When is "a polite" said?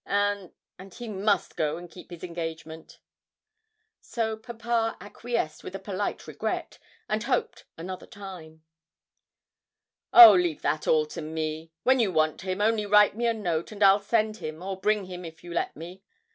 5.75-6.25